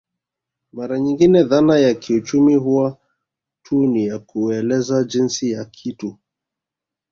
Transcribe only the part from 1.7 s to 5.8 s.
ya kiuchumi huwa tu ni ya kueleza jinsi ya